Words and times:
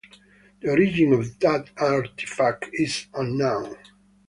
The 0.61 0.71
origin 0.71 1.13
of 1.13 1.37
that 1.41 1.69
artifact 1.77 2.69
is 2.73 3.05
unknown. 3.13 3.77